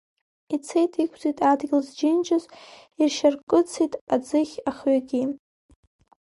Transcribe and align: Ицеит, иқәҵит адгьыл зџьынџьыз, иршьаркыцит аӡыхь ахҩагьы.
Ицеит, 0.55 0.93
иқәҵит 1.03 1.37
адгьыл 1.49 1.81
зџьынџьыз, 1.87 2.43
иршьаркыцит 3.01 3.93
аӡыхь 4.13 4.55
ахҩагьы. 4.69 5.23